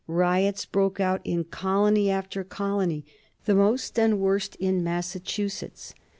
Riots 0.07 0.65
broke 0.65 0.99
out 0.99 1.21
in 1.23 1.43
colony 1.43 2.09
after 2.09 2.43
colony; 2.43 3.05
the 3.45 3.53
most 3.53 3.99
and 3.99 4.19
worst 4.19 4.55
in 4.55 4.83
Massachusetts. 4.83 5.93